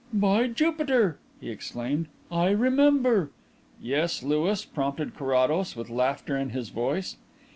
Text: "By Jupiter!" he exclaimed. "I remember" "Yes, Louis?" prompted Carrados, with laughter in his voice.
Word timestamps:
"By 0.11 0.47
Jupiter!" 0.47 1.19
he 1.39 1.51
exclaimed. 1.51 2.07
"I 2.31 2.49
remember" 2.49 3.29
"Yes, 3.79 4.23
Louis?" 4.23 4.65
prompted 4.65 5.15
Carrados, 5.15 5.75
with 5.75 5.91
laughter 5.91 6.35
in 6.35 6.49
his 6.49 6.69
voice. 6.69 7.17